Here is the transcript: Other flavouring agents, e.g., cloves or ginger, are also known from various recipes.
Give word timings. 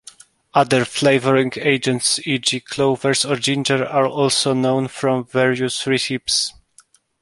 Other 0.55 0.83
flavouring 0.83 1.51
agents, 1.57 2.19
e.g., 2.25 2.59
cloves 2.61 3.23
or 3.23 3.35
ginger, 3.35 3.85
are 3.85 4.07
also 4.07 4.51
known 4.55 4.87
from 4.87 5.25
various 5.25 5.85
recipes. 5.85 6.55